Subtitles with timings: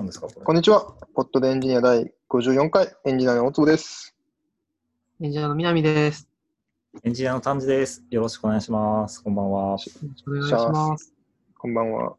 [0.00, 0.94] 何ですかこれこんにちは。
[1.14, 4.16] ポッドでエンジニア第54回、エンジニアの大坪です。
[5.20, 6.26] エンジニアの南です。
[7.04, 8.02] エンジニアの丹治です。
[8.08, 9.22] よろしくお願いします。
[9.22, 9.60] こんばんは。
[9.62, 9.90] よろし
[10.24, 11.12] くお願いします。
[11.58, 12.16] こんばんは。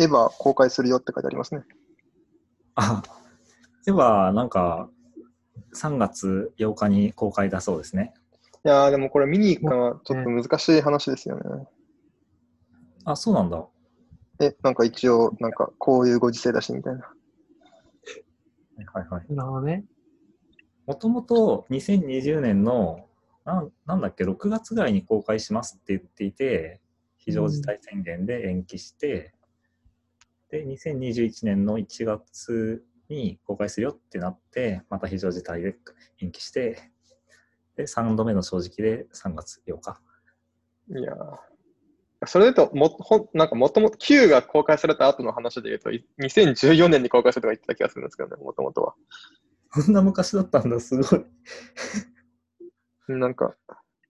[0.00, 1.62] エヴァ公開するよって書いてありますね。
[2.74, 3.04] あ、
[3.84, 4.90] では、なんか、
[5.72, 8.12] 3月8日に公開だそうですね。
[8.64, 11.42] いやー、でもこれ見に行くかはちょっと難しい話ですよね。
[13.04, 13.68] あ、そうなんだ。
[14.40, 17.00] え、なんか一応、なんかこういうご時世だしみたいな。
[18.92, 19.34] はいはい。
[19.34, 19.84] なるほどね。
[20.86, 23.06] もともと2020年の
[23.46, 26.80] なん、なんだっけ、6月ぐらいに公開しますって言っていて、
[27.16, 29.34] 非常事態宣言で延期して、
[30.50, 35.76] で、2021年の1月に公開するよってなって、また非常事態で
[36.20, 36.90] 延期して、
[37.76, 40.00] で、3度目の正直で3月8日。
[40.88, 41.55] いやー
[42.26, 48.94] それだとも、ほんなんかもともと Q が公開された後の話で言うと、い2014年に公開するとか言ってた気がするんですけどね、もともとは。
[49.72, 51.24] こんな昔だったんだ、すごい。
[53.08, 53.54] なんか、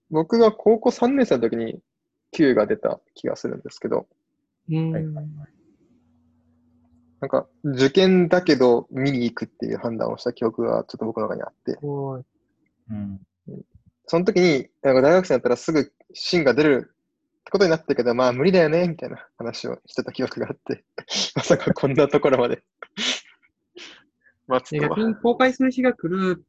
[0.09, 1.79] 僕が高校3年生の時に
[2.31, 4.07] Q が出た気がするんですけど、
[4.69, 4.91] うーん。
[4.91, 5.27] はいはい
[7.19, 12.23] なんか、受験だけど見に行くっていう判断をした記憶がちょっと僕の中にあって、すごい。
[12.91, 13.19] うん。
[14.05, 16.95] その時に、なんか大学生だったらすぐ芯が出る
[17.49, 20.83] ことになったけど、まあ無理だよね、みたいな話をしてた記憶があって、
[21.35, 22.63] まさかこんなところまで
[24.47, 25.07] 待つでとは逆。
[25.07, 26.43] に公開する日が来る、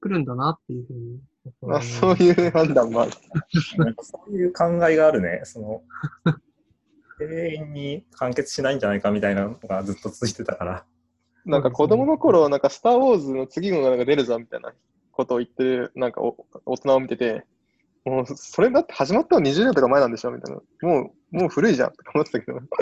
[0.00, 1.20] 来るんだなっていうふうに。
[1.60, 3.12] まあそういう判断もある。
[3.76, 5.40] なんかそういう考えがあるね。
[5.44, 5.82] その、
[7.20, 10.84] 永遠に完結しないんじゃないかみたいなのがずっと続いてたから。
[11.44, 14.72] なんか子供の頃、なんかスター・ウォーズの次のがなんか出るぞみたいな
[15.10, 17.44] ことを言ってる、なんかお大人を見てて、
[18.04, 20.60] もうそれだって始まったの20年とか前なんでしょみたいな。
[20.88, 22.76] もう、もう古いじゃんとか思ってたけど、なんか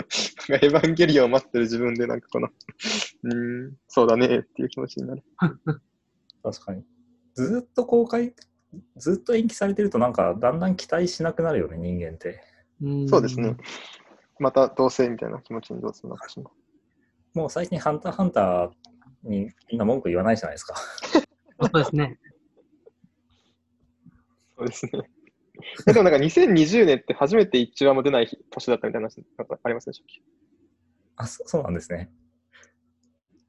[0.47, 5.23] エヴァンゲリオンを待ってる自分でなんかこの、うーん、そうだねっていう気持ちになる。
[6.43, 6.83] 確かに。
[7.35, 8.33] ずっと公開、
[8.97, 12.41] ずっと延期されてるとなんかだんだん期待しなくなるよね、人間って。
[12.81, 13.55] うんそうですね。。
[14.39, 16.43] また同棲みたいな気持ちにどうするのかしら。
[17.35, 20.75] もう最近ハンターハンターにみんな文句言わないじゃないですか。
[21.61, 22.19] そうですね。
[24.57, 24.91] そうですね。
[25.87, 30.05] えでもなんか2020年って初めて一話も出ない年だったみたいな話なんかありますでしょ
[31.17, 32.11] あ、そそうなんですね。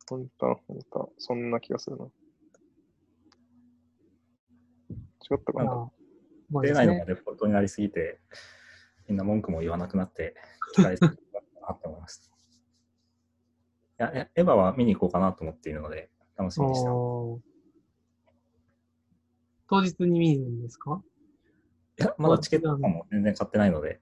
[0.09, 2.05] 本当本当そんな気がするな。
[5.31, 5.91] 違ったかな？
[6.63, 6.73] 出。
[6.73, 8.21] ないのがデフォルトになりすぎて、
[9.09, 10.35] みんな文句も言わなくなって、
[10.75, 11.19] 期待する
[11.63, 12.29] なって思いました。
[12.29, 12.31] い
[13.99, 16.97] や、えエヴァは見に行こうかなと思っているので、楽しみにしてます。
[16.97, 17.53] おー
[19.69, 21.03] 当日に見るんですか？
[22.19, 24.01] まだチケットとかも全然買ってないので、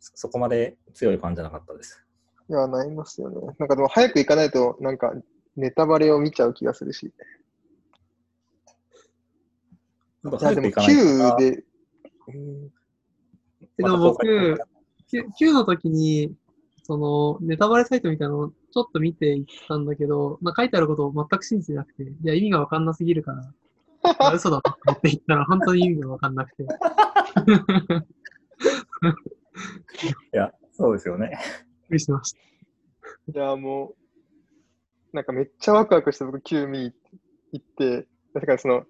[0.00, 2.04] そそこまで強いファンじゃなかったです。
[2.48, 3.40] いや、なりますよね。
[3.58, 5.14] なんかでも早く行かないと、なんか
[5.56, 7.06] ネタバレを見ちゃう気がするし。
[7.06, 7.12] い
[10.22, 11.64] なんかや、でも早く行かないと9で、
[12.28, 12.72] うん
[13.76, 14.58] けど僕、
[15.08, 16.34] Q Q の時に、
[16.84, 23.52] その、ネタバレサイトみたいなのをちょっと見ていったんだけど、まあ、書いてあることを全く信じてなくて、いや、意味がわかんなすぎるから、あ
[24.34, 26.62] 嘘だと思って言ったら、本当に意味がわかんなくて。
[26.62, 26.66] い
[30.32, 31.30] や、そうですよね。
[31.30, 32.38] びっくりしました。
[32.38, 32.42] い
[33.34, 33.94] や、も
[35.12, 36.92] う、なんかめっちゃワクワクして僕9見に
[37.52, 38.84] 行って、だからその、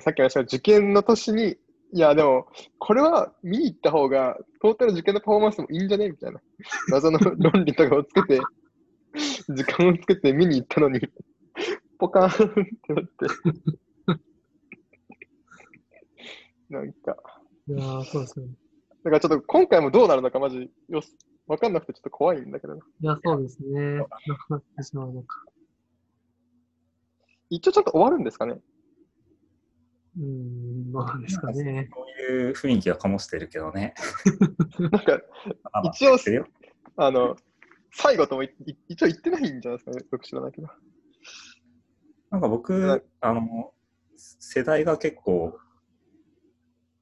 [0.00, 1.56] さっき話した受験の年に、
[1.92, 2.46] いや、でも、
[2.78, 6.40] これは見に行った方が、トータル受験のパフォーマンスもいいんじゃねみたいな。
[6.88, 8.40] 謎の論理とかをつけて、
[9.48, 11.00] 時間をつけて見に行ったのに、
[11.98, 13.10] ポカーンってなって。
[16.68, 17.16] なんか、
[17.68, 18.46] いやー、そうですね。
[19.04, 21.16] だからちょっと今回もどうなるのかマジよし、
[21.46, 22.80] わかんなくてちょっと怖いんだけどな。
[23.00, 23.98] いや、そうですね。
[23.98, 24.08] なく
[24.50, 25.42] なってしまうのか。
[27.50, 28.58] 一応ちょっと終わるんですかね
[30.18, 31.88] うーん、どうなんですかね。
[31.92, 33.94] こういう雰囲気は醸してるけどね。
[34.80, 35.20] なんか、
[35.84, 36.16] 一応
[36.96, 37.36] あの、
[37.92, 40.04] 最後ともいい一応言ってないんじゃないですかね。
[40.10, 40.68] よく知らないけど。
[42.30, 43.72] なんかはい僕、あの、
[44.16, 45.58] 世代が結構、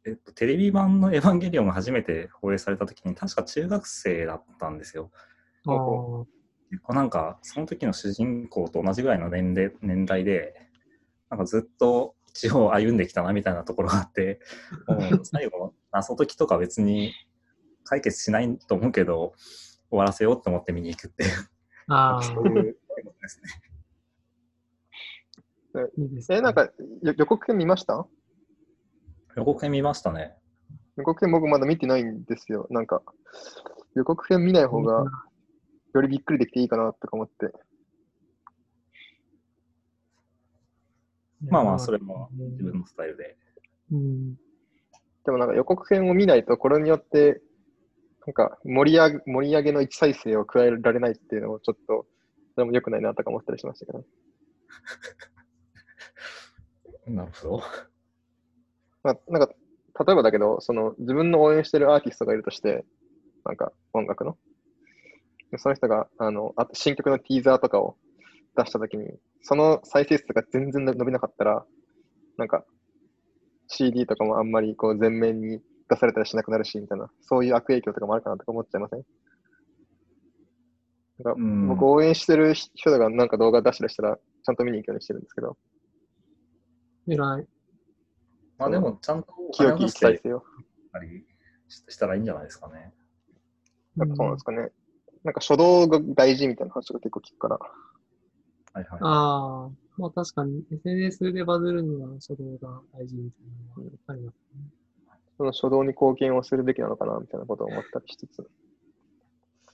[0.06, 5.10] えっと、テレビ版のエヴァンゲリオンが初めて放映された時に、確か中学生だったんですよ。
[6.70, 10.54] 結構なんか、その時の主人公と同じぐらいの年齢年代で、
[11.30, 14.40] なんかずっと地を歩んできたなみたいなところがあって、
[14.86, 17.14] もう最後、謎解きとか別に
[17.84, 19.34] 解決しないと思うけど、
[19.88, 21.30] 終わらせようと思って見に行くっていう、
[21.88, 23.74] あそういうことですね。
[25.74, 26.38] ー、いいですね。
[26.38, 26.64] え、なんか、
[27.02, 28.06] よ予告編見ました？
[29.36, 30.36] 予告編見ましたね。
[30.96, 32.66] 予告編僕まだ見てないんですよ。
[32.70, 33.02] なんか、
[33.94, 35.04] 予告編見ない方が
[35.94, 37.52] よりびっくりできていいかなとか思って。
[41.48, 43.36] まあまあ、それも自分のスタイルで。
[43.92, 44.34] うん。
[45.24, 47.40] でもなんか予告編を見ないと、これによって、
[48.26, 52.06] なんか盛り上げ盛り上げの一再生を加えられないっていうのもちょっと、
[52.54, 54.04] それも良くないなとか思ったりしましたけど。
[57.06, 57.62] なるほど。
[59.04, 59.54] まあ、なんか、
[60.04, 62.84] 例えばだけど、その自分の応援してるアーティストがいるとして、
[63.44, 64.36] なんか音楽の？
[65.52, 67.96] でその人が、あの、あと新曲のティーザーとかを
[68.56, 69.06] 出したときに、
[69.42, 71.64] その再生数が全然伸びなかったら、
[72.38, 72.64] なんか
[73.68, 79.04] CD とかもあんまりこう前面に出されたりしなくなるし、みたいな、そういう悪影響とかもあるかなとか思っちゃいません？
[81.22, 85.56] なんかうん僕応援してる人がなんか動画出したりしたら、ちゃんと見に行くようにしてるんですけど、
[87.06, 87.46] 偉い。
[88.58, 90.44] まあでも、ちゃんとお清き再生を。
[91.88, 92.92] したらいいんじゃないですかね。
[93.96, 94.70] なんかそうなんですかね。
[95.24, 97.58] なんか初動が大事みたいな話が結構聞くから。
[97.58, 97.68] は
[98.74, 98.86] いはい。
[99.00, 104.64] ああ、まあ確かに SNS でバズるには初動が大事みたいなのはありますね。
[105.36, 108.48] その初動に貢献をするべきなのかなみたいなことを思ったりしつつ。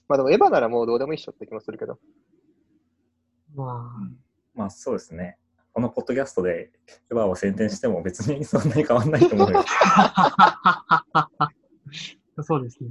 [0.07, 1.99] まあでもエヴァならもうどうでもいいっしょって気もするけど。
[3.55, 4.09] まあ、
[4.55, 5.37] まあそうですね。
[5.73, 6.71] このポッドキャストで
[7.09, 9.63] エヴァを宣伝しても別に そんなに変わんないと思うよ。
[12.43, 12.89] そうですね。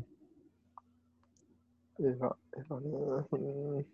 [2.00, 3.86] エヴァ、エヴァねうーん。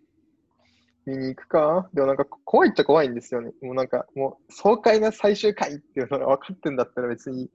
[1.05, 1.89] 見に行くか？
[1.93, 3.51] でもなんか怖いっちゃ怖いんですよね。
[3.61, 7.49] もうなんかもう爽快な最終回っていうのが分かってんだったら別に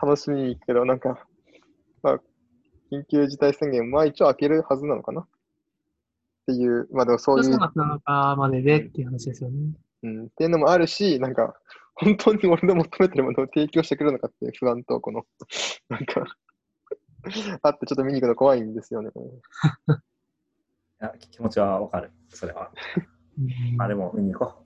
[0.00, 1.26] 楽しみに行くけど、なんか、
[2.02, 2.20] まあ、
[2.90, 5.22] 緊急事態宣言、まあ一応開けるはずなのかな？
[5.22, 5.26] っ
[6.46, 9.72] ていう、まあでもそういう3月7日まででっていう話ですよね。
[10.02, 11.54] うん、っていうのもあるし、なんか、
[11.94, 15.24] 本当に俺の求めてるものを提供してくれるのかっていう不安と、この、
[15.88, 16.24] なんか、
[17.62, 19.10] あってちょっと見に行くの怖いんですよね。
[21.00, 22.12] いや気持ちはわかる。
[22.28, 22.72] それは。
[23.76, 24.64] まあでも見に行こ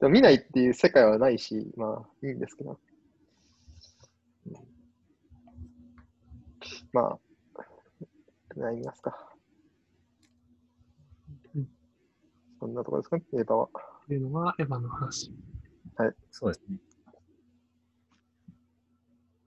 [0.00, 2.70] でも見ないっていう世界はないし、まあいいんですけど。
[2.70, 2.78] うん
[6.92, 7.18] まあ、
[8.56, 9.28] 何見ますか
[11.54, 11.68] うん。
[12.60, 13.68] そんなところですかね、エヴァ
[14.08, 14.10] は。
[14.10, 15.30] というのがエヴァの話。
[15.30, 16.16] う。
[16.30, 16.76] そうですね。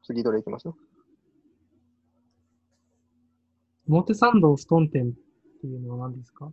[0.04, 0.70] 次どれ行きます
[3.88, 5.14] 表参道ストン店っ
[5.62, 6.52] ていうのは何ですか？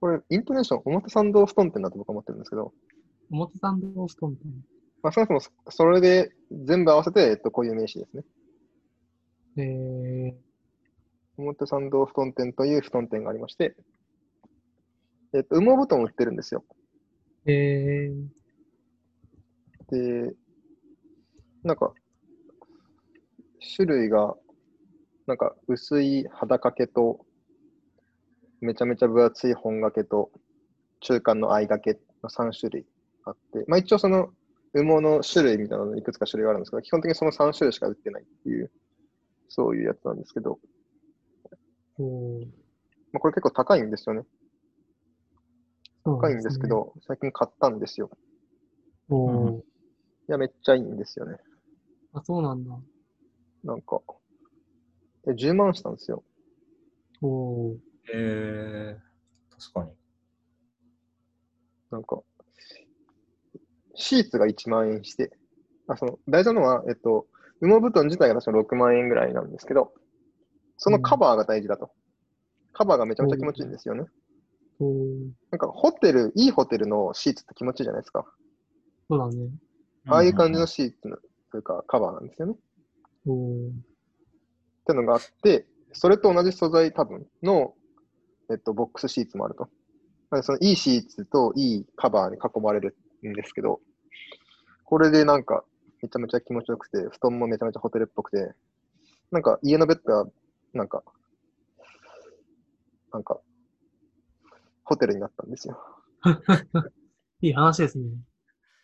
[0.00, 2.72] これ、イントネーション、表参道ストン店だと僕は思ってるんですけど、
[3.30, 4.52] 表参道ストン店。
[5.02, 8.24] まあ、そもそもそそれで全部合わせて、えっと、こういう名詞ですね。
[9.56, 10.36] え
[11.36, 13.76] 表参道布団店という布団店がありまして、
[15.34, 16.64] えっと、羽毛布団を売ってるんですよ。
[17.46, 20.34] ー、えー、で、
[21.64, 21.92] なんか、
[23.76, 24.36] 種類が、
[25.26, 27.26] なんか薄い肌掛けと、
[28.60, 30.30] めちゃめちゃ分厚い本掛けと、
[31.00, 32.86] 中間の相掛けの3種類
[33.24, 34.30] あって、まあ一応その
[34.72, 38.70] 羽毛の種類みたいなのいくつか種類があるんですけど、基本的にその3種類しか売ってないっていう、
[39.48, 40.60] そういうやつなんですけど、
[43.12, 44.22] まあ、これ結構高いんですよね。
[46.04, 48.10] そう高ないんですけど、最近買ったんですよ。
[49.08, 49.60] おーうん
[50.28, 51.38] いや、めっちゃいいんですよね。
[52.14, 52.78] あ、そうなんだ。
[53.64, 54.00] なんか、
[55.26, 56.22] え、10万したんですよ。
[57.22, 57.78] おー
[58.12, 59.90] えー、確かに。
[61.90, 62.22] なんか、
[63.94, 65.30] シーツが1万円して、
[65.88, 67.26] あ、その、大事なのは、えっと、
[67.60, 69.92] 羽毛布団自体が確か6万円ぐらいなんですけど、
[70.78, 71.90] そのカバーが大事だと。
[72.72, 74.02] カバーがめちゃめちゃ気持ちいいんですよね。
[74.02, 74.23] おー
[75.50, 78.24] なんか、ホテル、いいホテルのシーツって気持ちいいじゃないですか。
[79.08, 79.50] そうだね。
[80.06, 81.16] ああいう感じのシーツの、
[81.50, 82.54] というか、カバーなんですよね。
[82.54, 82.56] っ
[84.86, 87.74] てのがあって、それと同じ素材多分の、
[88.50, 89.68] えっと、ボックスシーツもあると。
[90.30, 93.80] なのでそのいいシーツといいカバーに囲まれるんですけど、
[94.84, 95.64] これでなんか
[96.02, 98.52] めちゃめちゃ気持ちよくて、布団もめちゃめちゃホテルっぽくて、
[99.30, 100.26] なんか家のベッドは
[100.74, 101.02] なんか、
[103.12, 103.40] なんか、
[104.84, 105.78] ホテルになったんですよ。
[107.40, 108.04] いい話ですね。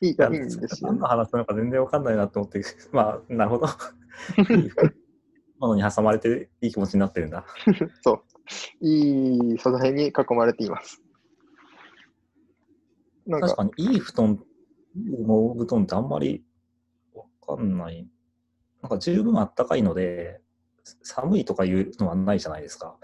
[0.02, 0.98] いい、いいんですよ何。
[0.98, 3.66] の話なのか全然わかんないなと思って、まあ、なるほど。
[4.48, 4.70] いい
[5.58, 7.44] ものに挟まれていい気持ちになってるんだ。
[8.02, 8.86] そう。
[8.86, 11.02] いい素材に囲まれています。
[13.26, 14.44] なんか、確かに、いい布団、
[14.96, 16.44] いい羽毛布団ってあんまり
[17.14, 17.24] わ
[17.56, 18.08] かんない。
[18.82, 20.40] なんか十分あったかいので、
[21.02, 22.98] 寒いとかいうのはないじゃないですか。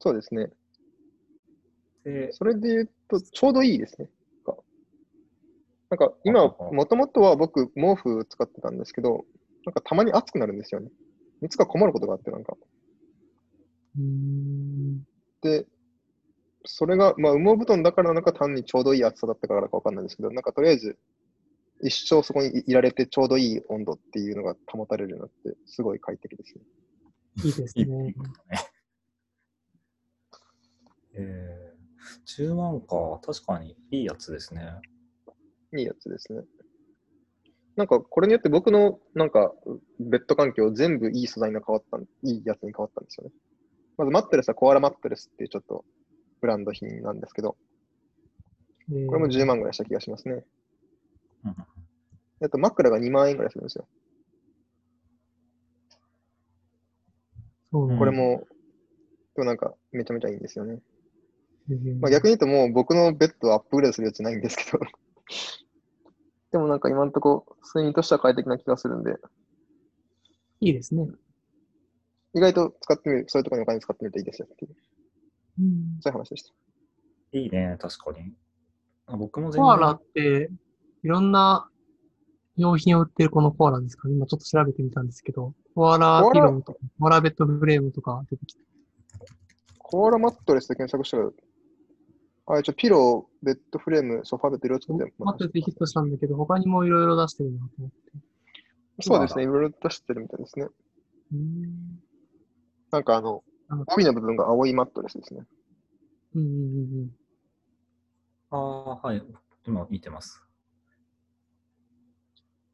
[0.00, 0.50] そうですね。
[2.04, 4.08] で、それで言うと、ちょうどいいですね。
[5.92, 9.26] なんか今、もともとは僕、毛布使ってたんですけど、
[9.66, 10.88] なんかたまに暑くなるんですよね。
[11.42, 12.56] 熱がこもることがあって、なんか。
[15.42, 15.66] で、
[16.64, 20.98] それが、まあ、羽毛布団だからなのか単にちょうどいい厚さだったからかわかんないですけど、なんかとりあえず、
[21.82, 26.64] 一生そこにいいられてちょうどいい温度っていうのが保たれるようになって、すごい快適ですね。
[27.44, 28.14] いいですね。
[31.14, 31.61] えー、
[32.26, 33.20] 10万か。
[33.22, 34.80] 確かにいいやつですね。
[35.74, 36.42] いいやつですね。
[37.76, 39.52] なんか、これによって僕の、なんか、
[39.98, 43.32] ベッド環境全部いい素材に変わったん、いいやつに変わったんですよね。
[43.96, 45.84] まず、マットレスはコアラマットレスっていうちょっと
[46.40, 47.56] ブランド品なんですけど、
[48.90, 50.44] えーこれも10万ぐらいした気がしますね。
[51.44, 51.56] うん
[52.44, 53.86] あと、枕が2万円ぐらいするんですよ。
[57.70, 58.44] そうこれも、
[59.36, 60.80] でもなんか、めちゃめちゃいいんですよね。
[62.00, 64.80] まあ、逆に言うともう僕のベッドをアップグレードするやつないんですけど。
[66.50, 69.16] でもなんか今んとこ睡眠としては快適な気がするんで、
[70.60, 71.08] いいですね。
[72.34, 74.74] 意外と使ってみる、そういうところにお金使ってみるといいですよっていう、
[75.60, 76.52] うんそういう話でした。
[77.32, 78.32] いいね、確かに。
[79.06, 80.50] あ僕も全コアラって、
[81.02, 81.68] いろんな
[82.56, 88.60] 用品を売ってるこのコアラですか今ちょっと調べてみたんですけど、コアラピローとか、コアラベッドフレームとか出てきた。
[89.78, 91.30] コアラマットレスで検索したら、
[92.46, 97.96] あ、一応ピロー、ベッドフレーム、ソファーベッド色々作ってマットレスヒットしたんだけど、他にもいろいろ出してるなと思って。
[99.00, 100.66] そうですね、いろいろ出してるみたいですね。
[101.36, 102.00] ん。
[102.90, 103.42] なんかあの
[103.88, 105.44] 帯の部分が青いマットレスですね。
[106.34, 107.10] うんうんうん
[108.50, 109.22] ああ、はい。
[109.66, 110.42] 今見てます。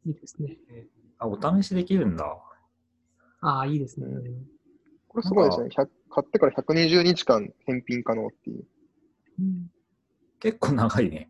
[0.05, 0.13] うん。
[0.13, 0.57] いいですね。
[1.19, 2.25] あ、お試しできるんだ。
[3.41, 4.07] ああ、いいですね。
[5.07, 5.69] これすごいですね。
[5.69, 8.65] 100買ってから120日間返品可能っていう。
[9.39, 9.71] うん
[10.41, 11.29] 結構長いね。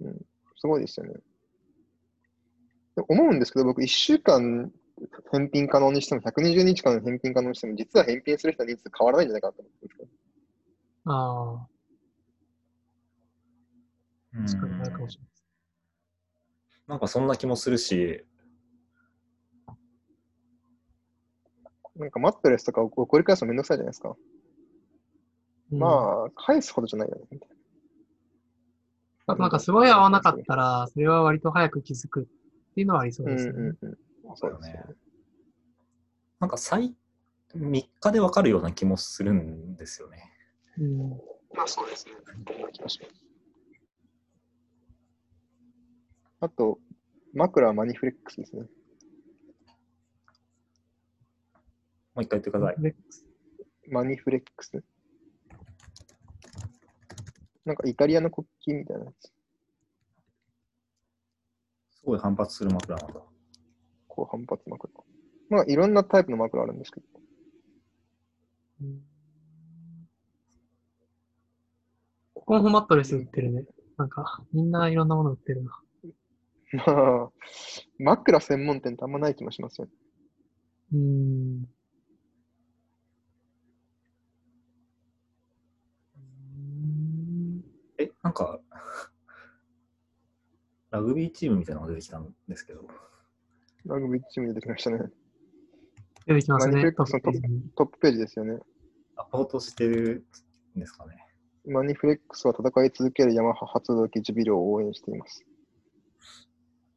[0.00, 0.16] うん、
[0.56, 1.14] すごいですよね。
[3.08, 4.72] 思うんですけど、僕1週間
[5.30, 11.12] 返品可能にしても120日間返品可能にしても、実は返品する人の人数変わらないんじゃないかなと思ってるんですけど。
[11.12, 11.68] あ
[14.34, 15.44] うんあ、確かにあるかもしれないです。
[16.86, 18.24] なんかそんな気もするし、
[21.96, 24.16] なんかマットレスとかを送り返すのめんどくさいじゃないですか。
[25.74, 27.40] うんまあ、返すほどじゃないよね。
[29.26, 33.58] あとなんかすごい合わなかったら、それは割と早く気づくっていうのはありそうなですよね。
[33.58, 34.36] うんうんうん。
[34.36, 34.84] そうですよね。
[36.40, 36.94] なんか最、
[37.56, 40.30] 3日でわかるような気もするんですよね。
[40.78, 41.10] うん
[41.56, 42.12] まあそうですね。
[46.40, 46.78] あと、
[47.32, 48.62] 枕はマニフレックスですね。
[52.14, 52.82] もう一回言ってください。
[52.82, 52.94] で
[53.88, 54.84] マニフレックス。
[57.64, 59.32] なんかイタリアの国旗みたいなやつ。
[61.96, 63.20] すごい反発する枕なんだ。
[64.08, 64.92] 高反発枕。
[65.48, 67.06] まあいろんなタイプの枕あるんですけど。
[68.82, 69.14] うん
[72.46, 73.64] コンフォマットレス売ってるね。
[73.96, 75.80] なんか、みんないろんなもの売ってるな。
[76.84, 76.92] ま
[77.28, 77.30] あ、
[77.98, 79.92] 枕専門店ってあんまない気もしますよね。
[80.92, 81.73] うーん。
[88.24, 88.58] なんか、
[90.90, 92.88] ラグビーチームみたいなのが出てきたんですけど、
[93.84, 94.98] ラグビーチーム出てきましたね。
[96.26, 96.72] 出てきますね。
[96.72, 97.40] マニフレックスのトップ
[97.76, 98.58] トップページですよね。
[99.16, 100.24] アポートしてる
[100.74, 101.18] んですかね。
[101.66, 105.44] マニフレックスは戦い続けるヤマハ発動機ジュビロを応援しています。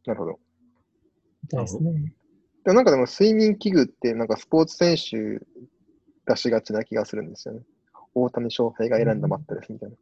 [0.06, 0.40] なるほど。
[1.44, 2.14] みたいですね。
[2.64, 5.46] でもなんかでも睡眠器具ってなんかスポーツ選手
[6.26, 7.64] 出しがちな気がするんですよね。
[8.14, 9.96] 大谷翔平が選んだマットレスみたいな。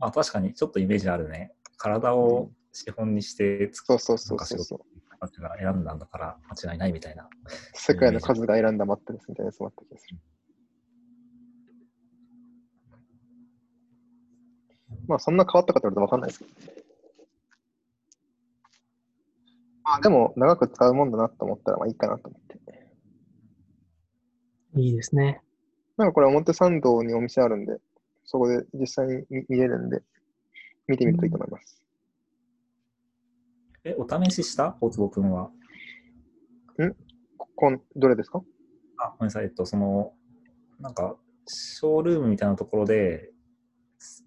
[0.00, 1.52] あ、確かにちょっとイメージあるね。
[1.76, 4.78] 体を資本にして作そうそうそうそうそう。
[4.78, 4.82] っ
[5.20, 7.28] た人たちが選んだんだから間違いないみたいな。
[7.74, 10.18] 世界の数が選んだマットレスみたいなやつもあった気がする。
[15.06, 16.50] まあそんな変わったかって言われてわかんないですけど。
[19.84, 22.54] まあでも長く使うもんだなと思ったらまあいいかなと思って。
[24.76, 25.40] いいですね。
[25.96, 27.78] なんかこれ表参道にお店あるんで、
[28.24, 30.02] そこで実際に見見れるんで、
[30.88, 31.80] 見てみるといいと思います。
[33.84, 34.76] え、お試しした？
[34.80, 35.50] 大坪くんは。
[37.36, 38.42] ここんどれですか？
[38.98, 39.44] あ、ごめんなさい。
[39.44, 40.12] えっと、その、
[40.80, 41.16] なんか、
[41.46, 43.30] ショールームみたいなところで、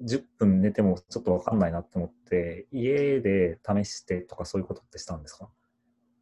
[0.04, 5.50] 10分寝てもちょっとわかんないなって思って、家で試してとかそういうことってしたんですか？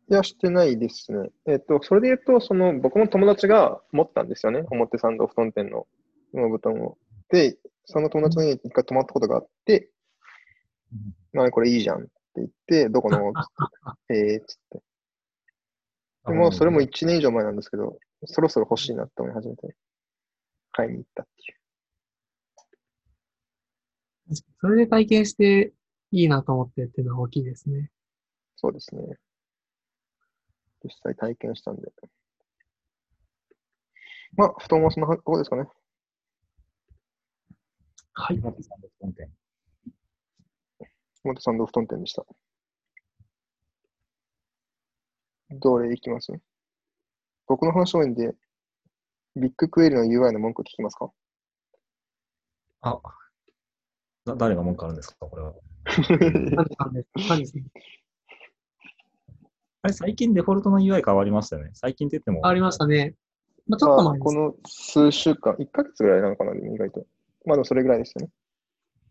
[0.10, 1.29] いや、してないですね。
[1.48, 4.63] えっ、と、それで言うと、その、僕の友達が持ったんですよね。
[4.70, 5.88] 表参道布団店の
[6.34, 6.98] 羽毛布団を。
[7.29, 9.89] で、その友達の家に一回泊まったことがあって、
[11.34, 13.34] なにこれいいじゃんって言って、どこの？
[13.34, 13.44] つっ
[14.08, 14.82] て、えーっつって。
[16.27, 19.75] でも、それも1年以上前なんですけど、そろそろ欲しいなって思い始めて、
[20.72, 21.51] 買いに行ったって
[24.32, 24.36] いう。
[24.60, 25.74] それで体験して
[26.12, 27.91] いいなと思ってっていうのは大きいですね。
[28.55, 29.01] そうですね。
[30.84, 31.91] 実際体験したんで。
[34.36, 35.65] まあ、布団はそんなとこですかね。
[38.16, 38.40] はい。
[38.40, 39.30] 本さんの本店
[41.24, 42.24] 元サンド布団店でした。
[45.52, 46.32] どれいきます？
[47.48, 48.34] 僕の話多いんで、
[49.36, 51.12] ビッグクエリの UI の文句聞きますか？
[52.82, 53.00] あ、
[54.26, 55.54] だ誰が文句あるんですか、これは。
[59.84, 61.72] あれ、最近デフォルトの UI 変わりましたよね。
[61.74, 62.46] 最近って言っても。
[62.48, 63.16] ありましたね。
[63.68, 67.08] まあ、ちょっと前この数週間、1ヶ月ぐらいなのかな、意外と。
[67.46, 68.32] まあでもそれぐらいですよね。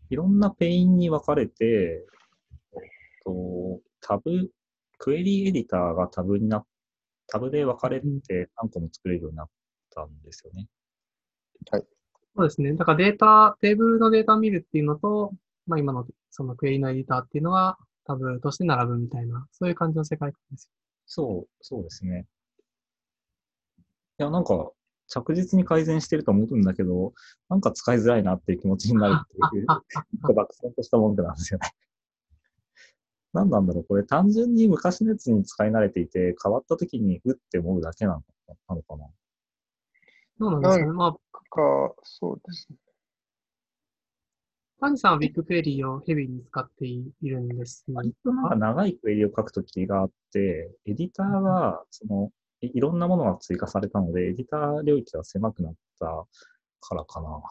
[0.09, 2.81] いろんなペインに分かれて、えっ
[3.23, 4.49] と、タブ、
[4.97, 6.65] クエリエディターがタブになっ
[7.27, 9.49] タブで分かれて何個も作れるようになっ
[9.93, 10.67] たんですよね。
[12.35, 12.73] そうですね。
[12.73, 15.31] だからデータ、テーブルのデータを見るっていうのと、
[15.67, 20.69] まあ今のそのクエリのエディターっていうのはタブとして並ぶみたいな、そういう感じの世界観です。
[21.05, 22.25] そう、そうですね。
[24.19, 24.71] いや、なんか、
[25.07, 27.13] 着実に改善してると思うんだけど、
[27.49, 29.65] なんか使いづらいなっていう気持ちになるっていう、
[30.35, 31.71] 漠然とした文句なんですよね。
[33.33, 38.23] 何なんだろう、これ単純に昔のやつに使い慣れていて、変わった時にうって思うだけなの
[38.67, 39.05] なのかな？
[40.37, 40.91] そうなんですよね？
[40.93, 41.13] まあ、
[41.55, 42.77] か、そうですね。
[44.79, 52.31] パンさんはビッグクエリをヘビーに使っているんですが、割となんか長いクエリを書くときがあって、エディターが、その、
[52.61, 56.25] いいろんなものが追加されたので、エディター領域が狭くなった
[56.81, 57.41] からかな。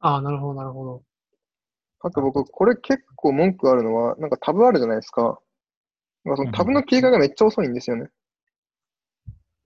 [0.00, 1.02] ああ、なるほど、なるほど。
[2.00, 5.38] あと僕、これ結構文句あるのは、なんかタブあるじゃないですか。
[6.24, 8.08] なんかそのタブの切り替えがめっちゃ遅いんですよね。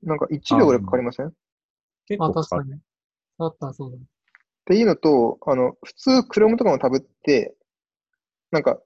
[0.03, 1.27] なんか1秒ぐらいかかりません？
[1.27, 1.33] っあ、
[2.07, 2.63] 結構かかる。
[2.63, 2.81] 確かに。
[3.39, 3.99] あった、そうだ。
[4.67, 7.55] ていうのと、あの、普通 Chrome とかのタブって、
[8.51, 8.81] なんか、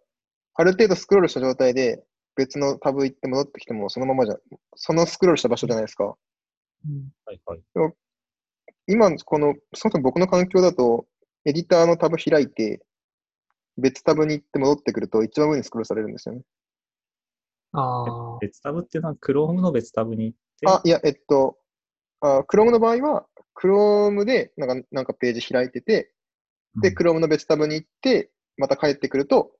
[0.54, 2.04] ある程度スクロールした状態で
[2.38, 4.36] 別のタブ行って戻ってきてもそのままじゃ、
[4.76, 6.14] そのスクロールした場所じゃないですか。
[6.86, 7.08] うん。
[7.26, 7.60] はいはい。
[8.86, 11.06] 今、この、そもそも僕の環境だと、
[11.44, 12.80] エディターのタブ開いて、
[13.76, 16.42] 別タブに行って戻ってくると一番上にスクロールされるんですよね。
[17.72, 21.58] ああ、別タブっていうのは Chrome の別タブに行って、あ、いや、えっと、
[22.20, 23.26] あ Chrome の場合は、
[23.60, 26.12] Chrome でなんかなんかページ開いてて、
[26.80, 29.52] で、うん Chrome の別タブに行って、また帰ってくると、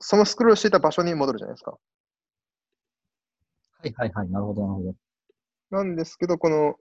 [0.00, 1.72] そのスクロールしてた場所に戻るじゃないですか。
[1.72, 1.78] は
[3.84, 4.30] いはいはい。
[4.30, 4.94] なるほどなるほど。
[5.70, 6.76] なんですけど、この、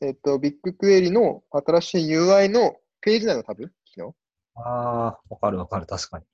[0.00, 4.14] えっと、ビッグクエリの新しい UI のページ内のタブ機能
[4.54, 5.86] ああ、わかるわかる。
[5.86, 6.24] 確かに。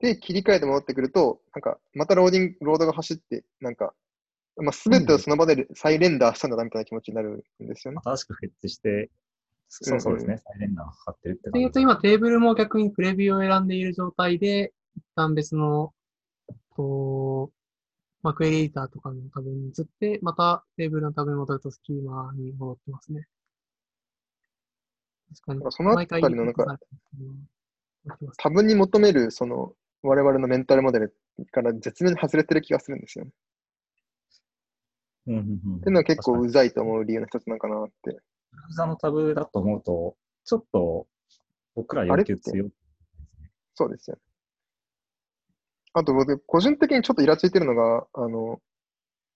[0.00, 3.94] で切り替えて戻ってくると、なんか、またローディング、ロードが走って、なんか、
[4.56, 8.00] まあ、すべてをその場で再レンダーしたんだなみたいな気持ちになるんですよね。
[8.04, 9.10] 新しくフェッチして、
[9.68, 10.38] そうそうですね。
[10.38, 15.92] 再レンダーがかかってるってで言うと今テーブルも逆にプレビューを選んでいる状態で、一旦別の、
[16.76, 17.50] と、
[18.22, 23.26] まあ、クエリエディターとかのタブに移って、またテーブルのタブに戻るとスキーマに戻ってますね。
[25.46, 25.72] 確かに。
[25.72, 26.78] そのあたりのなんか毎回
[28.12, 31.16] 起きますタブに求める、その、我々のメンタルモデル
[31.50, 33.30] から絶妙に外れてる気がするんですよね。
[35.26, 35.76] うんうんうん。
[35.76, 37.92] っていうのは結構うざいと思う理由の一つなんかなって。
[38.02, 41.06] ブラウザのタブだと思うと、ちょっと
[41.74, 42.70] 僕ら要求強い。
[43.74, 44.22] そうですよね。
[45.94, 48.60] あと僕、個人的にちょっとイラついてるのが、あの、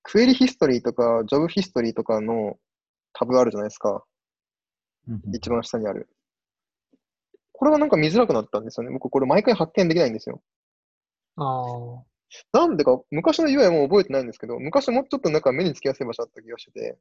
[0.02, 2.56] クエリヒストリーとか、ジョブヒストリーとかの
[3.12, 4.04] タブあるじゃないですか。
[5.32, 6.08] 一番下にある。
[7.52, 8.92] これがなんか見づらくなったんですよね。
[8.92, 10.42] 僕これ毎回発見できないんですよ。
[11.36, 12.04] ああ。
[12.52, 16.98] なんでか、昔の UI はもう覚えてないんですけど、昔もうちょっとなんか目につきやすい場所だった気がしてて、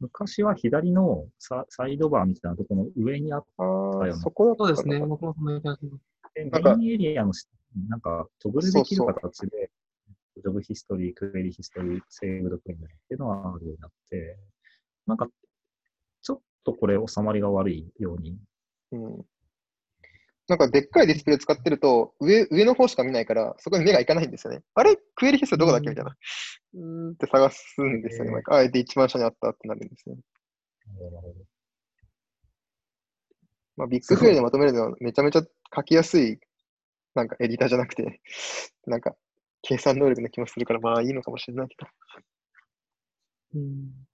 [0.00, 5.04] 昔は左のササイドバーみたいなところの上にあっああ、だよねそこだったそうですね。
[5.04, 6.02] 僕もそんな気がします。
[6.32, 7.32] て、メなんかインエリアの
[7.88, 9.70] なんかトグルできる形で、
[10.36, 14.38] ジョブヒストリー、クエリヒストリー、セーブドクエリっていうのがあるようになって、
[15.06, 15.28] なんか、
[16.22, 18.38] ちょっとこれ収まりが悪いように。
[18.92, 19.26] うん。
[20.46, 24.62] なんかでっかいディスプレイ使ってると、上、上の方しか見ないから、そこに目がいかないんですよね。
[24.74, 24.96] あれ？
[25.14, 25.90] クエリヒストどこだっけ？
[25.90, 26.16] みたいな。
[26.74, 28.42] うーんって探すんですよね。
[28.48, 30.22] あえて一番下にあったってなるんですよね。
[30.86, 31.34] なるほど
[33.76, 35.42] まあ、ビッグクエリでまとめるのはめちゃめちゃ
[35.74, 36.40] 書きやすい、
[37.14, 38.20] なんかエディターじゃなくて、
[38.86, 39.16] なんか
[39.62, 41.86] 計算能力の気もするから、まあいいのかもしれないけど。
[43.54, 44.06] うん。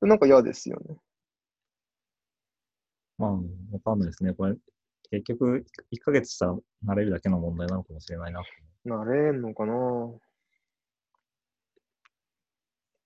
[0.00, 0.96] なんか嫌ですよね。
[3.18, 3.40] まあ、わ
[3.84, 4.32] かんないですね。
[4.32, 4.56] これ、
[5.10, 8.42] 結局、1ヶ月したら慣れるだけの問題なのかもしれないな。
[8.84, 9.72] なれんのかな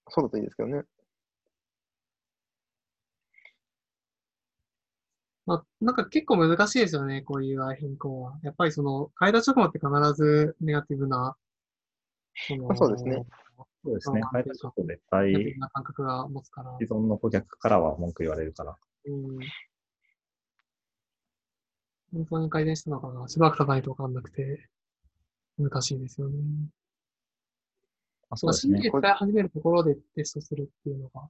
[0.08, 0.82] そうだといいですけどね。
[5.44, 8.38] まあ、なんか結構難しいですよね、こういう変更は。
[8.42, 11.36] やっぱりその、変えた直後って必ずネガティブな、
[12.48, 13.24] そのまあそうですね。
[13.84, 14.28] そうですねま。
[14.28, 16.76] あ変えたちょっと絶ネ対な感覚が持つから。
[16.80, 18.76] 既存の顧客からは文句言われるから。
[19.06, 19.38] うん。
[22.12, 24.68] 本当に改善したのかなしばらく経たないとわかんなくて、
[25.58, 26.36] 難しいですよね。
[28.30, 28.78] あそまあ、うですね。
[28.78, 31.28] 新規で使い始めるところでテストするっていうのが、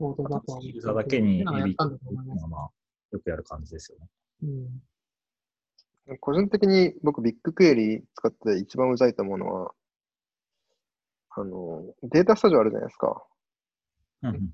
[0.00, 0.64] 王道だとは思う。
[0.64, 2.85] ユーザーだけにやったんだと思います。
[3.16, 4.06] よくやる感じですよね。
[6.08, 6.18] うん。
[6.20, 9.72] 個人的に僕、ビッグクエリ使って一番うざいと思うのは、
[11.30, 13.26] あの、データスタジオあるじゃないですか。
[14.22, 14.50] うんうん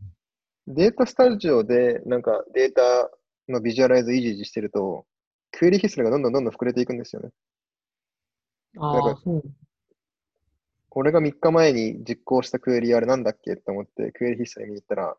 [0.69, 3.11] データスタジオでなんかデータ
[3.49, 5.07] のビジュアライズいじいじしてると、
[5.51, 7.31] クエリヒストリがどんどんどんどん膨れていくんですよね。
[8.79, 9.43] あなんか、あそう。
[10.91, 15.17] 俺が3日前に実行したクエリあれなんだっけって思って、クエリヒストリ見に行ったら、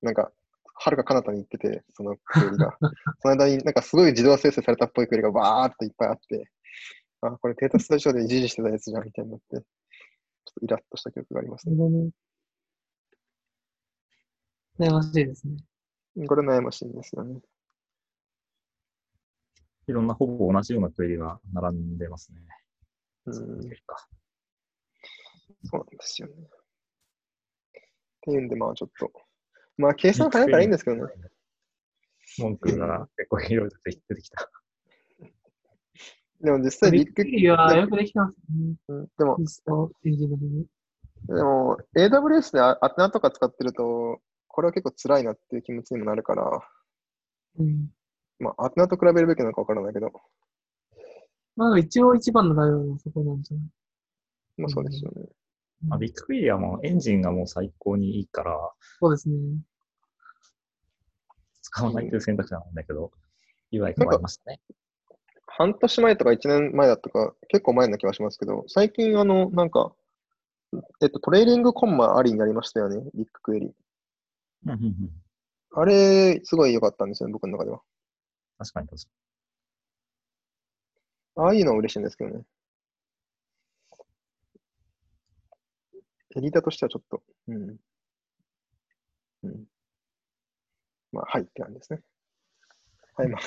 [0.00, 0.32] なんか、
[0.80, 2.78] はるか彼方に行ってて、そのクエリが。
[3.20, 6.50] その間になんかすごい自動生成されたっぽいクエリがバーっといっぱいあって、
[7.20, 9.64] あ、これデータスタジオでいじいじしてたやつじゃんみたいになって、ちょっ
[10.54, 11.74] とイラッとした記憶がありますね。
[14.78, 15.56] 悩ましいですね。
[16.26, 17.40] これ悩ましいんですよね。
[19.88, 22.40] いろんなほぼ同じようなクエリが並んでますね。
[23.26, 23.48] うん、そそ
[25.72, 26.34] うなんですよね。
[26.34, 26.46] っ
[28.20, 29.10] ていうんで、まあちょっと、
[29.78, 31.12] まあ計算早いからいいんですけどね。
[32.38, 34.50] 文句が結構いろいろ出てきた。
[36.40, 38.74] でも実際ビッグ、ビッグクエリはよくできてますね。
[38.88, 39.38] うんでも。
[41.26, 46.60] でも AWS でアアテナとか使ってると、これは結構辛いなっていう気持ちにもなるから、
[47.58, 47.88] うん。
[48.38, 50.12] まあアテナと比べるべきなのかわからないけど、
[51.56, 53.66] まあ一応一番のライバルはそこなんじゃない？
[54.58, 55.26] まあそうですよね。
[55.86, 59.36] まあ、ビッグクエリはもうエンジンがもう最高にいいから、そうですね。
[61.62, 63.12] 使わないという選択肢なんだけど、
[63.72, 64.60] UI 変わりましたね。
[65.46, 69.92] 半年前とか1年前だとか、結構前な気がしますけど、最近あの、なんか、
[71.00, 73.66] えっと、トレーリングコンマありになりましたよね、ビッグクエリ。
[74.66, 74.94] うんうんうん
[75.70, 77.82] あれ、すごい良かったんですよね、僕の中では。
[78.58, 79.08] 確かに確か
[81.36, 82.42] ああいうのは嬉しいんですけどね。
[86.38, 87.76] エディターとしてはちょっと、うん。
[89.42, 89.64] うん。
[91.12, 92.00] まあ、はいって感じですね。
[93.16, 93.42] はい、まあ、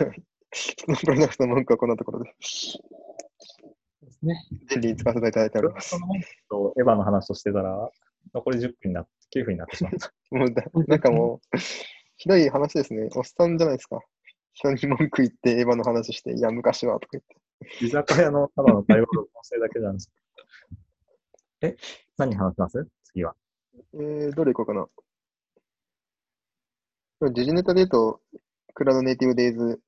[0.51, 4.35] 人のプロダクトの文句は こんなところで、ですね。
[4.69, 5.97] 便利に使わせていただいております
[6.49, 7.89] とエヴァの話をしてたら、
[8.33, 10.13] 残り10分になって、9分になってしまった。
[10.35, 11.57] もうだ、なんかもう、
[12.17, 13.09] ひどい話ですね。
[13.15, 14.01] おっさんじゃないですか。
[14.53, 17.41] 人に文句言って、エヴァの話して、いや、昔はとか言って。
[17.85, 20.11] 居酒屋のただの会話の音声だけなんです。
[21.61, 21.75] え
[22.17, 22.87] 何話します？
[23.03, 23.35] 次は。
[23.93, 24.89] えー、どれ行こうか
[27.23, 27.29] な。
[27.31, 28.21] 時事ネタで言うと、
[28.73, 29.79] クラウドネイティブデイズ、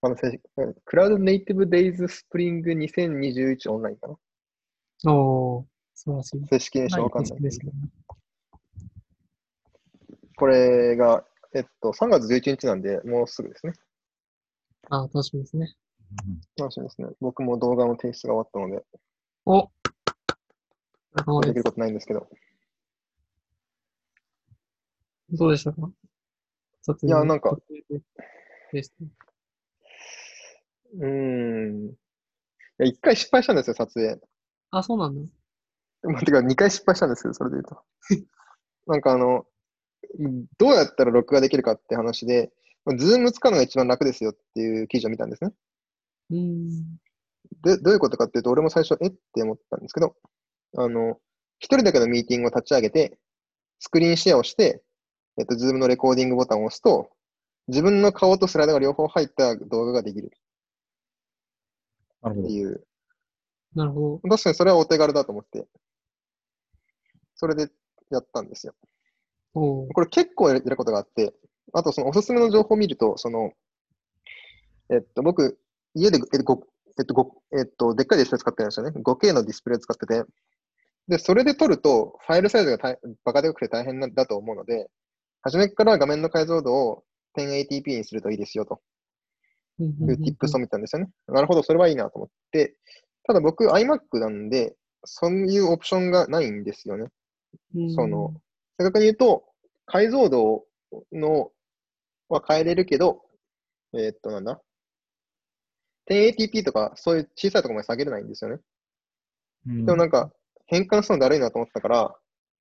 [0.00, 0.40] あの、正式
[0.84, 5.12] クラウドネイティブデイズスプリング2021オンラインかな。
[5.12, 6.46] おー、素晴らしい。
[6.46, 7.42] 正式名称わかんないはい。
[7.42, 7.78] ですけどね
[10.36, 13.74] これが、えっと、3月11日なんで、もうすぐですね。
[14.90, 15.74] あー楽しみですね。
[16.58, 17.08] 楽しみですね。
[17.20, 18.84] 僕も動画の提出が終わったので、
[19.46, 19.70] お
[21.14, 22.28] できることないんですけど。
[25.30, 25.90] どうでしたか
[26.82, 27.56] 撮影いやなんか。
[30.96, 31.86] うーん。
[31.88, 31.96] い
[32.78, 34.20] や、1回失敗したんですよ、撮影。
[34.70, 35.20] あ、そうなんだ。
[36.02, 37.82] まあ、てか、2回失敗したんですけど、それで言うと。
[38.86, 39.46] なんかあの、
[40.58, 42.52] どうやったら録画できるかって話で、
[42.98, 45.52] ズーム使うのが一番楽ですよっていう記事を見たんですね。
[46.30, 47.00] うーん。
[47.62, 49.08] で、どういうことかっていうと、俺も最初、え？
[49.08, 50.16] って思ったんですけど、
[50.76, 51.18] あの、
[51.58, 53.18] 一人だけのミーティングを立ち上げて、
[53.78, 54.82] スクリーンシェアをして、
[55.38, 57.10] えっと、 Zoom のレコーディングボタンを押すと、
[57.68, 60.32] 自分の顔とスライドが両方入った動画ができる
[62.22, 62.46] なるほど。
[62.46, 62.86] っていう。
[63.74, 64.28] なるほど。
[64.28, 65.66] 確かにそれはお手軽だと思って、
[67.34, 67.70] それで
[68.10, 68.74] やったんですよ。
[69.54, 71.34] おーこれ結構やることがあって、
[71.72, 73.52] あとそのおすすめの情報を見ると、その、
[74.90, 75.58] えっと、僕、
[75.94, 76.66] 家で、えっと、ご
[76.98, 78.92] えっと、ごえっと、でっかいディスプレイ使ってるんですよね。
[79.02, 80.24] 5K のディスプレイ使ってて。
[81.08, 84.88] で、それで撮ると、ファイルサイズが大バカでかくて大変だと思うので、
[85.42, 87.04] 初めから画面の解像度を
[87.36, 88.80] 1080p にするといいですよと
[89.78, 91.10] いううんうんうん tips を見たんですよね。
[91.26, 92.76] なるほど、それはいいなと思って、
[93.24, 97.08] ただ僕 iMac なんで、そういうオプションがないんですよね。
[97.74, 98.34] うんその、
[98.78, 99.44] 正確に言うと、
[99.86, 100.64] 解像度
[101.12, 101.50] の
[102.28, 103.22] は変えれるけど、
[103.92, 104.60] えーっと、なんだ
[106.10, 108.60] ？1080p とか、そういう小さいところまで下げれないんですよね。
[109.66, 110.32] うんでもなんか、
[110.66, 112.14] 変換するのだるいなと思ってたから、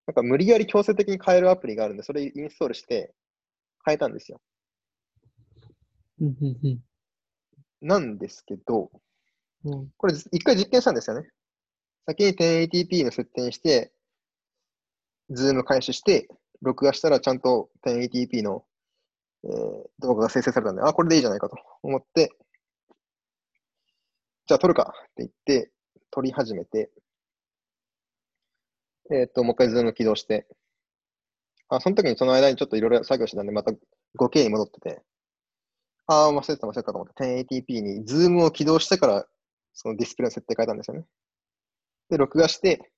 [0.08, 3.14] なんか無理やり強制的に変えるアプリがあるんで、それインストールして
[3.86, 4.42] 変えたんですよ。
[6.22, 6.80] うんうんうん
[7.82, 8.92] なんですけど、
[9.66, 11.30] うんこれ一回実験したんですよね。
[12.06, 13.92] 先に 1080p の設定にして、
[15.30, 16.28] Zoom 開始して、
[16.62, 18.64] 録画したらちゃんと 1080p の、
[19.44, 22.32] えー動画が生成されたんで、あ、これでいいじゃないかと思って、
[24.48, 25.72] じゃあ撮るかって言って、
[26.12, 26.90] 撮り始めて、
[29.12, 30.48] えっ、と、もう一回 Zoom 起動して、
[31.70, 33.72] あ、その時にその間にちょっといろいろ作業してたんで、また
[34.20, 35.02] 5K に戻ってて、
[36.08, 39.26] ああ、忘れてた忘れてたと思って、1080p に Zoom を起動してから、
[39.74, 41.06] そのディスプレイの設定変えたんですよね。
[42.10, 42.92] で、録画して、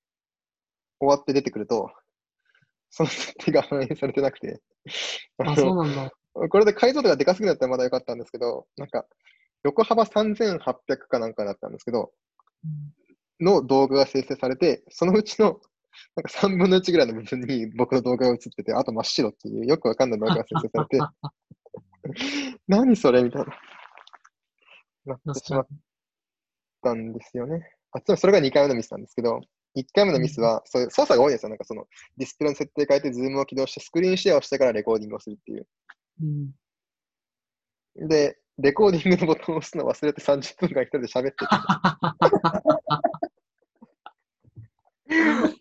[0.98, 1.90] 終わって出てくると、
[2.90, 4.60] その設定が反映されてなくて、
[5.38, 6.12] ああ、そうのなんだ。
[6.48, 9.06] これで解像度がでかすぎだったらまだよかったんですけど、なんか、
[9.64, 10.58] 横幅3800
[11.08, 12.12] かなんかだったんですけど、
[13.40, 15.60] の動画が生成されて、そのうちの
[16.16, 20.98] なんか3分の1ぐらいの部分に僕の動画が映ってて、あと真っ白っていうよくわかんない動画が生成されて、
[22.68, 23.52] 何それみたいな。
[25.06, 25.66] なってしまっ
[26.82, 27.68] たんですよね。
[27.92, 29.40] あつまりそれが2回目のミスなんですけど、
[29.76, 31.50] 1回目のミスは、そういう操作が多いんですよ。
[31.50, 35.66] なんかそのディスプレイの設定変えて、 Zoom を起動して、スクリーンシェアをしてからレコーディングをするっていう。
[36.22, 38.08] うん。
[38.08, 41.46] で、レコーディングのボタンを押すの忘れて30分間一人で喋ってて、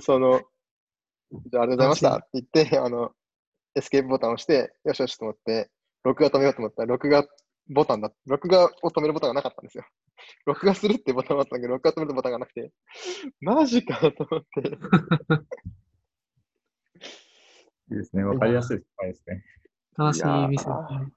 [0.00, 0.42] その、
[1.30, 3.12] じゃあありがとうございましたって言って、 あの、
[3.74, 5.70] エスケープボタンを押して、よしよしと思って、
[6.04, 7.26] 録画止めようと思ったら、録画
[7.68, 9.84] ボタンだ、録画を止めるボタンがなかったんですよ。
[10.46, 12.72] 録画するってボタンがあったんだけど、録画止めるボタンがなくて、
[13.40, 14.60] マジかと思って、
[17.90, 18.24] いいですね。
[18.24, 19.44] わかりやすい失敗ですね。
[19.98, 21.16] 悲しいミスいやーですね。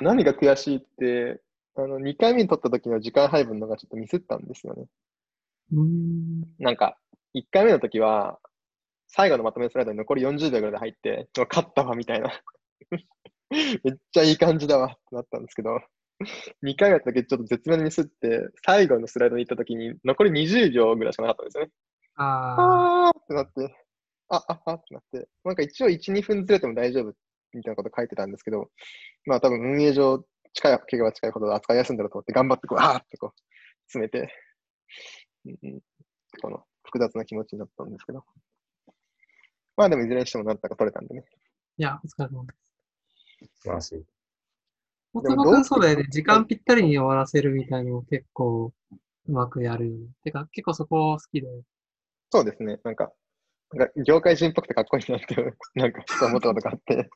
[0.00, 1.40] 何が悔しいって、
[1.74, 4.86] あの、2回目に撮った時の時間配分のがちょっとミスったんですよね。
[5.72, 6.42] うーん。
[6.58, 6.98] なんか、
[7.38, 8.38] 1回目の時は、
[9.08, 12.30] 最後のまとめスライドに残り40秒ぐらいで入って、勝ったわ、みたいな。
[13.50, 15.80] めっちゃいい感じだわ、ってなったんですけど、
[16.62, 21.70] 2回目の時ちょっと絶妙にミスって、最後のスライドに行った時に残り20秒ぐらいしかなかったんですよね。
[22.16, 23.74] ああーってなって、
[24.28, 27.14] あ、あ、あってなって、なんか一応1、2分ずれても大丈夫
[27.52, 28.70] みたいなこと書いてたんですけど、
[29.24, 33.40] まあ多分運営上、近い、怪我が近いほど扱いやすいんだろうと思って、頑張ってこう、あーってこう、
[33.86, 34.34] 詰めて、
[35.46, 35.80] うんうん、
[36.42, 38.24] この複雑な気持ちになったんですけど。
[39.76, 41.24] まあでもいずれにしてもなんとか取れたんでね。
[41.78, 43.60] ーいや、お疲れ様です。
[43.60, 44.04] 素晴らしい。
[45.12, 46.06] 元々そうだよね。
[46.10, 48.72] 時間ぴったりに終わらせるみたいなのを結構
[49.28, 50.10] うまくやる。
[50.24, 51.46] てか、結構そこ好きで。
[52.30, 52.78] そうですね。
[52.82, 53.12] なんか、
[53.72, 57.10] なんか業界人っぽくてかっこいいなって、なんかそう思ったことがあって。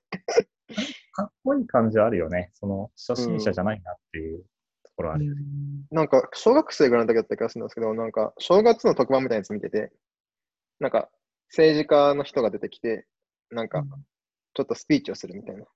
[1.12, 2.50] かっこいい感じはあるよね。
[2.54, 4.44] その、初心者じゃないなっていう
[4.92, 5.26] ところはある。
[5.26, 9.92] うんなんか、小学生ぐらいの時だった気がするんですけど、なんか、正月の特番みたいなやつ見てて、
[10.80, 11.10] なんか、
[11.48, 13.06] 政治家の人が出てきて、
[13.50, 13.84] なんか、
[14.54, 15.60] ちょっとスピーチをするみたいな。
[15.60, 15.66] うん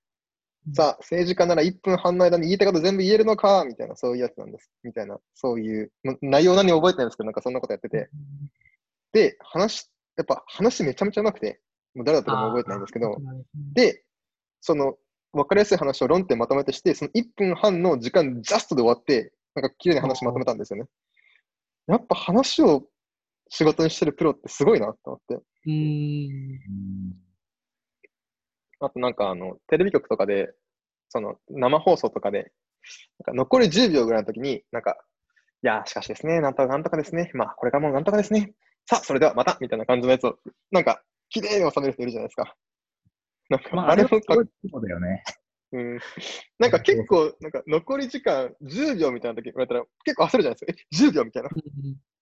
[0.73, 4.69] さあ、政治家なら1分半の間に言いたいこと全部言えるのかみたいな、そういうやつなんです。
[4.83, 8.09] みたいな、そういう、も内容何も覚えてないんですけど、なんかそんなことやってて。
[9.13, 11.61] で、話、やっぱ話めちゃめちゃうまくて、
[11.95, 13.17] もう誰だったかも覚えてないんですけど、
[13.73, 14.03] で、
[14.59, 14.97] その、
[15.37, 20.89] わかりやすい話を論点まとめてして、その1分半の時間ジャストで終わって、なんか綺麗に話まとめたんですよね。
[21.87, 22.83] やっぱ話を
[23.49, 25.35] 仕事にしてるプロってすごいなと思って。
[25.35, 26.59] うーん。
[28.79, 30.53] あとなんかあの、テレビ局とかで、
[31.09, 32.51] その生放送とかで、
[33.19, 34.97] なんか残り10秒ぐらいの時に、なんか、
[35.63, 38.53] いやー、しかしですね、なんとかなんとかですね、まあ、これからもなんとかですね、
[38.85, 40.37] さあ、それではまた、みたいな感じのやつを、
[40.71, 42.55] なんか、綺麗に収める人いるじゃないですか。
[43.49, 45.23] なんか、まあ、あれもかっあれもすごいそうだよね。
[45.73, 45.99] うん
[46.59, 51.05] なんか結構、なんか残り時間10秒みたいな時言われたら結構焦るじゃないですか。
[51.05, 51.49] え、10秒みたいな。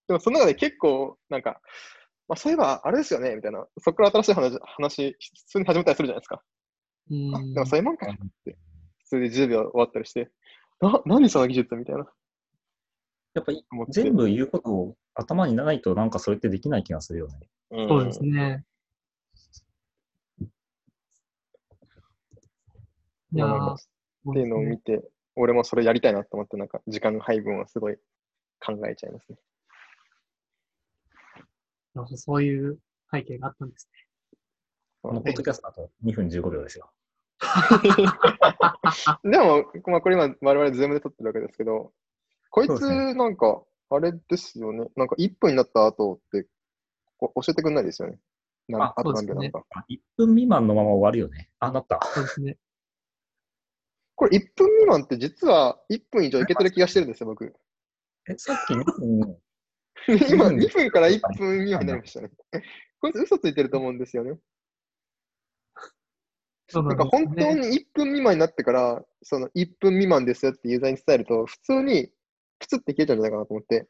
[0.08, 1.62] でもその中で結構、なんか、
[2.28, 3.66] まあそういえばあれですよねみたいな。
[3.80, 6.42] そこから新しい話、話普通に始めたりするじゃないですか。
[7.12, 8.10] うんあ、でもそういうもんかっ
[8.44, 8.58] て。
[9.04, 10.32] 普通に10秒終わったりして、
[10.82, 12.08] な、何その技術みたいな。
[13.36, 13.52] やっぱ
[13.90, 17.50] 全部言うことを頭にないとなんかそれってできない気がするよね。
[17.72, 18.64] うんそうですね。
[23.34, 23.90] いやー思います
[24.30, 25.04] っていうのを見て、
[25.36, 27.98] 俺もそれやりたいなと思って、なんか時間の配分をすごい
[28.60, 29.38] 考えちゃいますね。
[31.94, 32.78] なるほどそういう
[33.12, 33.90] 背景があったんです
[35.02, 36.92] このポッドキャストだと2分15秒ですよ。
[39.24, 41.94] でも、まあ、これ今、我々ズームで撮ってるわけですけど、
[42.50, 44.88] こいつなんか、あれですよね。
[44.96, 46.48] なんか1分になった後って、
[47.18, 48.20] こ教えてくんないですよね。
[48.68, 49.66] なんああとそうですね何秒なのか。
[49.82, 51.52] あ1分未満のまま終わるよね。
[51.60, 51.98] あ、なった。
[51.98, 52.02] ね。
[52.04, 52.58] そうですね。
[54.26, 57.54] これ1分未満って実は1分以上いけてる気がしてるんですよ、僕。
[58.28, 59.38] え、さっき2分、
[60.30, 62.30] 今、うん2分から1分未満になりましたね。
[62.30, 62.36] こ
[63.02, 64.40] こいつ嘘ついてると思うんですよね。
[66.68, 72.12] そうななんんですねか本当に1分未満になってから、その1分未満ですよってユーザーに伝えると、普通に
[72.58, 73.88] プツって消えちゃうんじゃないかなと思って、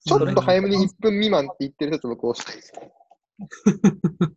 [0.00, 2.72] ちょっと早めに1分未満って言ってるやつ僕押したいです。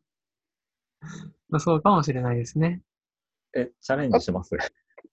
[1.50, 2.82] まあ、そうかもしれないですね。
[3.54, 4.56] え、チャレンジします？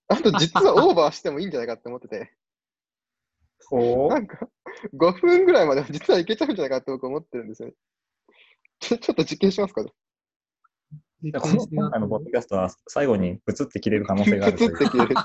[0.09, 2.33] あと実はオーバーしてもいいんじゃないかって思ってて、
[3.71, 4.49] おなんか
[4.93, 7.75] 5分ぐらいまで 実はいけちゃうんじゃないかって僕思ってるんですよね。
[8.79, 9.83] ちょちょっと実験しますか
[11.21, 15.15] 実こ験してみますの今回のポッドキャストは最後にプツって切れる可能性があるプツって消える。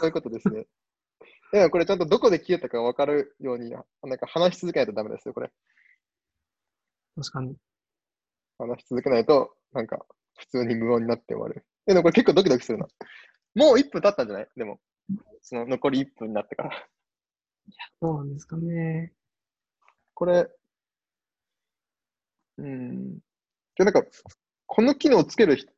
[0.00, 0.66] そういうことですね。
[1.52, 3.78] でもこれちゃんとどこで消えたか分かるように、な
[4.16, 5.52] んか話し続けないとダメですよ、これ。
[7.16, 7.56] 確かに。
[8.58, 10.04] 話し続けないと、なんか
[10.36, 11.64] 普通に無音になって終わる。
[11.86, 12.86] えでもこれ結構ドキドキするな。
[13.54, 14.48] もう1分経ったんじゃない？
[14.56, 14.80] でも、
[15.42, 16.88] その残り1分になってから。
[18.00, 19.12] そうなんですかね。
[20.14, 20.48] これ、
[22.58, 23.18] うん。
[23.76, 24.04] で、なんか、
[24.66, 25.72] この機能をつける人、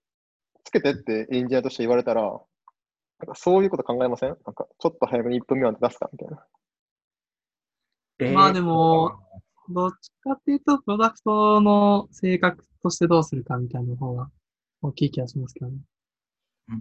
[0.64, 4.30] つけてってエンジニアとして言われたら、なんかそういうこと考えません？
[4.30, 6.46] なんか、ちょっと早めに1分未満で出すかみたいな。
[8.18, 9.18] えーまあでも、
[9.68, 14.30] どっちかっていうと、プロダクトの性格としてどうするかみたいな方が
[14.82, 15.78] 大きい気がしますけどね。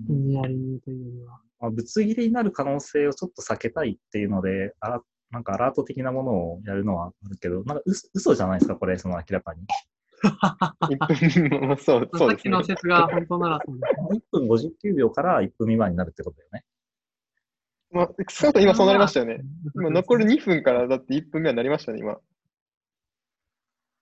[0.10, 1.40] ニアリングというよりは。
[1.60, 9.66] まあ、ぶつ切れになる可能性をちょっと避けたいっていうので、あらなんかアラート的なものをやるのはあるけど、なんか嘘嘘じゃないですか、これ、その明らかに。
[10.24, 12.64] 1 分そう、そうですねさっきの。
[12.64, 14.26] 説が本当ならそうです。
[14.34, 16.66] 1分59秒から1分未満になるってことだよね。
[17.92, 19.40] まあ、少なくとも今そうなりましたよね。
[19.76, 20.36] 今残りに。
[20.36, 22.18] 2分からだって1分未満になりましたね、今。